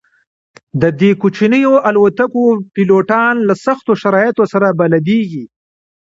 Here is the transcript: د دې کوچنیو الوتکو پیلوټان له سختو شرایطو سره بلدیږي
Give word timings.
د 0.81 0.83
دې 0.99 1.11
کوچنیو 1.21 1.73
الوتکو 1.89 2.43
پیلوټان 2.73 3.35
له 3.47 3.53
سختو 3.65 3.91
شرایطو 4.01 4.43
سره 4.53 4.67
بلدیږي 4.79 5.45